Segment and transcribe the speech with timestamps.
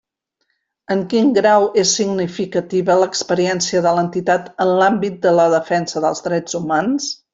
[0.95, 6.59] En quin grau és significativa l'experiència de l'entitat en l'àmbit de la defensa dels drets
[6.63, 7.13] humans?